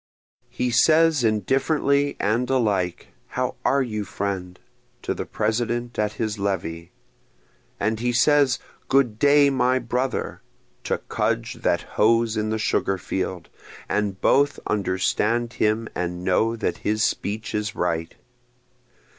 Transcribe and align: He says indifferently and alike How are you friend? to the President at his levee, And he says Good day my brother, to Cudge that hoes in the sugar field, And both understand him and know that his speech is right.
He 0.49 0.71
says 0.71 1.23
indifferently 1.23 2.17
and 2.19 2.49
alike 2.49 3.09
How 3.27 3.53
are 3.63 3.83
you 3.83 4.03
friend? 4.03 4.57
to 5.03 5.13
the 5.13 5.27
President 5.27 5.99
at 5.99 6.13
his 6.13 6.39
levee, 6.39 6.89
And 7.79 7.99
he 7.99 8.11
says 8.11 8.57
Good 8.89 9.19
day 9.19 9.51
my 9.51 9.77
brother, 9.77 10.41
to 10.85 10.97
Cudge 11.07 11.53
that 11.61 11.81
hoes 11.83 12.35
in 12.35 12.49
the 12.49 12.57
sugar 12.57 12.97
field, 12.97 13.49
And 13.87 14.19
both 14.19 14.59
understand 14.65 15.53
him 15.53 15.87
and 15.93 16.23
know 16.23 16.55
that 16.55 16.77
his 16.77 17.03
speech 17.03 17.53
is 17.53 17.75
right. 17.75 18.15